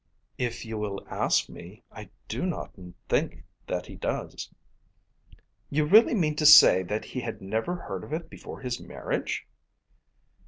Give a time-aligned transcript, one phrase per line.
[0.39, 2.73] "If you will ask me, I do not
[3.07, 4.49] think that he does."
[5.69, 9.45] "You really mean to say that he had never heard of it before his marriage?"